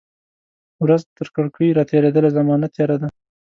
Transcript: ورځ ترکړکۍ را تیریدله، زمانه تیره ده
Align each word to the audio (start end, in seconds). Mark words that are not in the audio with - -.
ورځ 0.83 1.01
ترکړکۍ 1.17 1.69
را 1.77 1.83
تیریدله، 1.91 2.29
زمانه 2.37 2.67
تیره 2.75 2.95
ده 3.01 3.07